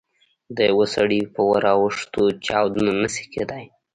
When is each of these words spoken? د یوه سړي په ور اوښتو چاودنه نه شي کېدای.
د 0.55 0.57
یوه 0.71 0.85
سړي 0.95 1.21
په 1.33 1.41
ور 1.49 1.63
اوښتو 1.77 2.23
چاودنه 2.45 2.93
نه 3.01 3.09
شي 3.13 3.25
کېدای. 3.33 3.65